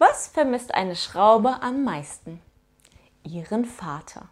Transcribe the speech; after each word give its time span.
Was 0.00 0.28
vermisst 0.28 0.74
eine 0.74 0.96
Schraube 0.96 1.60
am 1.60 1.84
meisten? 1.84 2.40
Ihren 3.22 3.66
Vater. 3.66 4.30